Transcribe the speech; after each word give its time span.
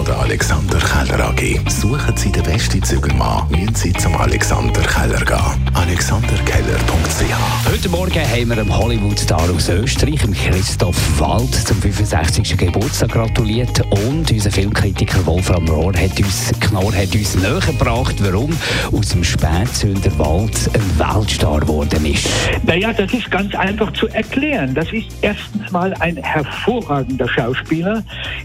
von 0.00 0.06
der 0.06 0.18
Alexander 0.18 0.78
Keller 0.78 1.28
AG. 1.28 1.60
Suchen 1.68 2.16
Sie 2.16 2.32
den 2.32 2.42
besten 2.42 2.82
Zügelmann, 2.82 3.46
müssen 3.50 3.74
Sie 3.74 3.92
zum 3.92 4.16
Alexander 4.16 4.80
Keller 4.80 5.22
gehen. 5.22 5.74
AlexanderKeller.ch 5.74 7.70
Heute 7.70 7.88
Morgen 7.90 8.20
haben 8.20 8.48
wir 8.48 8.56
dem 8.56 8.74
Hollywood-Star 8.74 9.50
aus 9.54 9.68
Österreich, 9.68 10.20
Christoph 10.32 11.20
Wald, 11.20 11.54
zum 11.54 11.76
65. 11.82 12.56
Geburtstag 12.56 13.10
gratuliert 13.10 13.80
und 13.90 14.30
unser 14.30 14.50
Filmkritiker 14.50 15.26
Wolfram 15.26 15.68
Rohr 15.68 15.92
hat 15.92 16.18
uns, 16.18 16.50
Knorr 16.60 16.94
hat 16.94 17.14
uns 17.14 17.34
näher 17.34 17.60
gebracht, 17.60 18.16
warum 18.20 18.56
aus 18.92 19.08
dem 19.10 19.22
Spätzünder 19.22 20.18
Wald 20.18 20.70
ein 20.72 20.98
Weltstar 20.98 21.60
geworden 21.60 22.06
ist. 22.06 22.26
Naja, 22.62 22.94
das 22.94 23.12
ist 23.12 23.30
ganz 23.30 23.54
einfach 23.54 23.92
zu 23.92 24.08
erklären. 24.08 24.72
Das 24.72 24.90
ist 24.92 25.08
erstens 25.20 25.70
mal 25.70 25.92
ein 26.00 26.16
hervorragender 26.16 27.28
Schauspieler, 27.28 28.02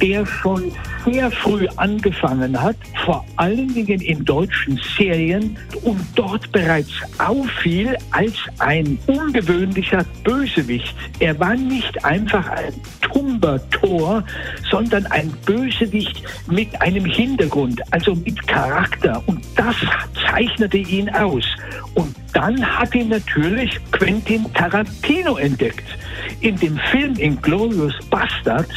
der 0.00 0.26
schon 0.26 0.72
sehr 1.04 1.30
früh 1.42 1.66
angefangen 1.76 2.60
hat, 2.60 2.76
vor 3.04 3.24
allen 3.36 3.72
Dingen 3.72 4.00
in 4.00 4.24
deutschen 4.24 4.80
Serien 4.96 5.56
und 5.82 6.00
dort 6.14 6.50
bereits 6.52 6.90
auffiel 7.18 7.96
als 8.10 8.34
ein 8.58 8.98
ungewöhnlicher 9.06 10.04
Bösewicht. 10.24 10.94
Er 11.20 11.38
war 11.38 11.54
nicht 11.54 12.04
einfach 12.04 12.48
ein 12.48 12.72
tumber 13.00 13.60
Tor, 13.70 14.24
sondern 14.70 15.06
ein 15.06 15.30
Bösewicht 15.44 16.22
mit 16.48 16.80
einem 16.80 17.04
Hintergrund, 17.04 17.80
also 17.92 18.14
mit 18.14 18.46
Charakter. 18.46 19.22
Und 19.26 19.44
das 19.56 19.76
zeichnete 20.28 20.78
ihn 20.78 21.08
aus. 21.10 21.44
Und 21.94 22.14
dann 22.32 22.64
hat 22.64 22.94
ihn 22.94 23.08
natürlich 23.08 23.78
Quentin 23.92 24.52
Tarantino 24.52 25.36
entdeckt. 25.36 25.86
In 26.40 26.56
dem 26.56 26.78
Film 26.90 27.14
Inglorious 27.16 27.94
Bastards 28.10 28.74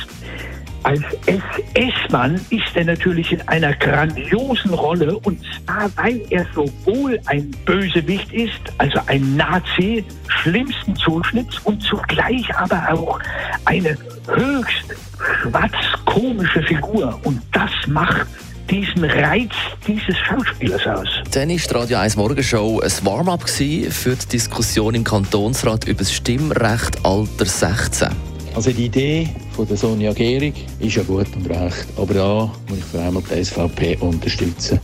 als 0.84 1.02
SS-Mann 1.26 2.36
ist 2.50 2.76
er 2.76 2.86
natürlich 2.86 3.32
in 3.32 3.48
einer 3.48 3.74
grandiosen 3.74 4.74
Rolle 4.74 5.18
und 5.20 5.40
zwar, 5.66 5.90
weil 5.96 6.22
er 6.30 6.46
sowohl 6.54 7.20
ein 7.26 7.52
Bösewicht 7.66 8.32
ist, 8.32 8.62
also 8.78 9.00
ein 9.08 9.36
Nazi 9.36 10.04
schlimmsten 10.28 10.96
Zuschnitts 10.96 11.60
und 11.60 11.82
zugleich 11.82 12.56
aber 12.56 12.94
auch 12.94 13.20
eine 13.66 13.98
höchst 14.28 14.96
schwarz-komische 15.42 16.62
Figur. 16.64 17.20
Und 17.24 17.42
das 17.52 17.72
macht 17.88 18.28
diesen 18.70 19.04
Reiz 19.04 19.52
dieses 19.88 20.16
Schauspielers 20.18 20.86
aus. 20.86 21.08
Dann 21.32 21.50
war 21.50 21.58
die 21.58 21.74
Radio 21.74 21.98
1 21.98 22.16
Morgenshow 22.16 22.80
ein 22.82 22.92
Warm-up 23.06 23.50
für 23.50 24.16
die 24.16 24.28
Diskussion 24.32 24.96
im 24.96 25.04
Kantonsrat 25.04 25.86
über 25.86 26.00
das 26.00 26.14
Stimmrecht 26.14 27.04
Alter 27.04 27.46
16. 27.46 28.10
Also 28.56 28.72
die 28.72 28.86
Idee 28.86 29.30
von 29.60 29.68
der 29.68 29.76
Sonja 29.76 30.14
Gehrig 30.14 30.54
ist 30.80 30.96
ja 30.96 31.04
gut 31.04 31.28
und 31.36 31.50
recht, 31.50 31.86
aber 31.98 32.14
da 32.14 32.54
muss 32.70 32.78
ich 32.78 32.86
vor 32.86 33.02
allem 33.02 33.22
die 33.30 33.44
SVP 33.44 33.98
unterstützen. 34.00 34.80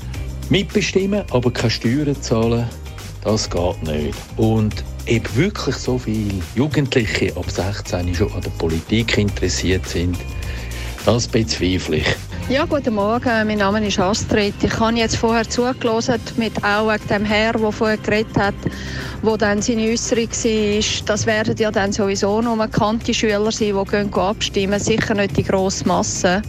Mitbestimmen, 0.49 1.23
aber 1.31 1.49
keine 1.49 1.69
Steuern 1.69 2.21
zahlen, 2.21 2.67
das 3.23 3.49
geht 3.49 3.83
nicht. 3.83 4.17
Und 4.35 4.83
ob 5.09 5.37
wirklich 5.37 5.75
so 5.77 5.97
viele 5.97 6.41
Jugendliche 6.55 7.31
ab 7.37 7.49
16 7.49 8.13
schon 8.15 8.29
an 8.33 8.41
der 8.41 8.49
Politik 8.49 9.17
interessiert 9.17 9.87
sind, 9.87 10.17
das 11.05 11.25
bezweifle 11.25 11.95
ich. 11.95 12.07
Ja, 12.47 12.63
guten 12.65 12.93
Morgen. 12.93 13.47
Mein 13.47 13.57
Name 13.57 13.87
ist 13.87 13.99
Astrid. 13.99 14.53
Ich 14.61 14.79
habe 14.79 14.95
jetzt 14.97 15.15
vorher 15.17 15.49
zugelassen, 15.49 16.21
mit 16.37 16.63
auch 16.63 16.87
wegen 16.87 17.07
dem 17.07 17.25
Herr, 17.25 17.53
der 17.53 17.71
vorher 17.71 17.97
geredet 17.97 18.37
hat, 18.37 18.53
wo 19.23 19.35
dann 19.35 19.63
seine 19.63 19.89
Äußerung 19.89 20.29
war, 20.29 21.05
das 21.07 21.25
werden 21.25 21.55
ja 21.57 21.71
dann 21.71 21.91
sowieso 21.91 22.41
nur 22.41 22.55
bekannte 22.55 23.15
Schüler 23.15 23.51
sein, 23.51 23.73
die 23.73 23.91
gehen 23.91 24.13
abstimmen, 24.13 24.79
sicher 24.79 25.15
nicht 25.15 25.35
die 25.35 25.43
grosse 25.43 25.87
Masse. 25.87 26.43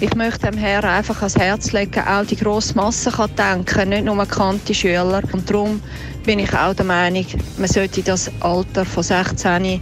Ich 0.00 0.14
möchte 0.14 0.50
dem 0.50 0.58
Herrn 0.58 0.84
einfach 0.84 1.16
ans 1.16 1.38
Herz 1.38 1.72
legen, 1.72 2.04
auch 2.06 2.26
die 2.26 2.36
grosse 2.36 2.74
Masse 2.74 3.10
kann 3.10 3.30
denken, 3.34 3.88
nicht 3.88 4.04
nur 4.04 4.16
bekannte 4.16 4.74
Schüler. 4.74 5.22
Und 5.32 5.48
darum 5.48 5.80
bin 6.26 6.38
ich 6.38 6.52
auch 6.52 6.74
der 6.74 6.84
Meinung, 6.84 7.24
man 7.56 7.68
sollte 7.68 8.02
das 8.02 8.30
Alter 8.40 8.84
von 8.84 9.02
16 9.02 9.80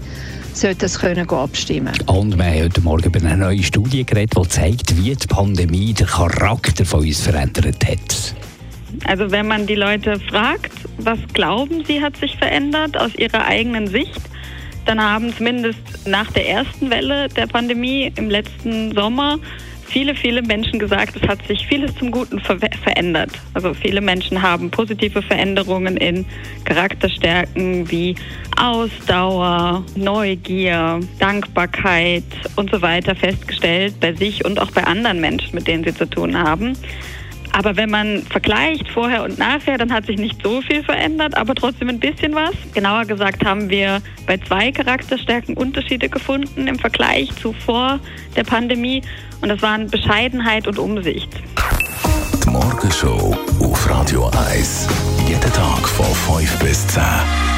sollte 0.53 0.86
es 0.86 0.98
können 0.98 1.28
abstimmen 1.28 1.92
Und 2.06 2.36
wir 2.36 2.44
haben 2.44 2.62
heute 2.64 2.81
Morgen 2.81 3.04
über 3.04 3.20
eine 3.20 3.36
neue 3.36 3.62
Studie 3.62 4.04
geredet, 4.04 4.36
die 4.36 4.48
zeigt, 4.48 4.97
wie 4.97 5.14
die 5.14 5.26
Pandemie 5.26 5.92
den 5.92 6.06
Charakter 6.06 6.84
von 6.84 7.00
uns 7.00 7.20
verändert 7.20 7.84
hat. 7.86 8.34
Also 9.04 9.31
wenn 9.31 9.47
man 9.47 9.66
die 9.66 9.75
Leute 9.75 10.19
fragt, 10.28 10.72
was 10.98 11.19
glauben 11.32 11.84
sie 11.84 12.03
hat 12.03 12.16
sich 12.16 12.36
verändert 12.36 12.97
aus 12.97 13.14
ihrer 13.14 13.44
eigenen 13.44 13.86
Sicht, 13.86 14.20
dann 14.88 15.03
haben 15.03 15.34
zumindest 15.37 16.06
nach 16.06 16.31
der 16.32 16.49
ersten 16.49 16.91
Welle 16.91 17.28
der 17.28 17.47
Pandemie 17.47 18.10
im 18.16 18.31
letzten 18.31 18.94
Sommer 18.94 19.38
viele, 19.84 20.15
viele 20.15 20.43
Menschen 20.43 20.78
gesagt, 20.78 21.15
es 21.21 21.28
hat 21.28 21.47
sich 21.47 21.66
vieles 21.66 21.94
zum 21.97 22.10
Guten 22.10 22.41
ver 22.41 22.59
verändert. 22.82 23.31
Also 23.54 23.75
viele 23.75 24.00
Menschen 24.00 24.41
haben 24.41 24.71
positive 24.71 25.22
Veränderungen 25.22 25.97
in 25.97 26.25
Charakterstärken 26.65 27.91
wie 27.91 28.15
Ausdauer, 28.59 29.84
Neugier, 29.94 31.00
Dankbarkeit 31.19 32.25
und 32.56 32.71
so 32.71 32.81
weiter 32.81 33.15
festgestellt 33.15 33.94
bei 34.00 34.15
sich 34.15 34.44
und 34.44 34.59
auch 34.59 34.71
bei 34.71 34.84
anderen 34.84 35.21
Menschen, 35.21 35.54
mit 35.54 35.66
denen 35.66 35.84
sie 35.84 35.94
zu 35.94 36.06
tun 36.06 36.37
haben. 36.37 36.72
Aber 37.53 37.76
wenn 37.76 37.91
man 37.91 38.22
vergleicht 38.22 38.88
vorher 38.88 39.25
und 39.25 39.38
nachher, 39.38 39.78
dann 39.78 39.92
hat 39.92 40.06
sich 40.06 40.19
nicht 40.19 40.42
so 40.42 40.60
viel 40.62 40.82
verändert, 40.82 41.36
aber 41.36 41.54
trotzdem 41.54 41.88
ein 41.88 41.98
bisschen 41.98 42.34
was. 42.34 42.53
Genauer 42.72 43.04
gesagt 43.04 43.44
haben 43.44 43.69
wir 43.69 44.00
bei 44.26 44.38
zwei 44.38 44.70
Charakterstärken 44.70 45.56
Unterschiede 45.56 46.09
gefunden 46.09 46.66
im 46.66 46.78
Vergleich 46.78 47.34
zu 47.36 47.53
vor 47.53 47.98
der 48.36 48.44
Pandemie. 48.44 49.03
Und 49.41 49.48
das 49.48 49.62
waren 49.62 49.88
Bescheidenheit 49.88 50.66
und 50.66 50.78
Umsicht. 50.78 51.31
Die 52.44 52.50
Morgenshow 52.50 53.36
auf 53.60 53.91
Radio 53.91 54.30
1. 54.50 54.88
Jeden 55.26 55.53
Tag 55.53 55.88
von 55.88 56.38
5 56.38 56.59
bis 56.59 56.86
10. 56.88 57.58